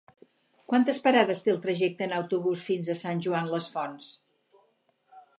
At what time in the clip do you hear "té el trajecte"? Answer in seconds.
1.47-2.07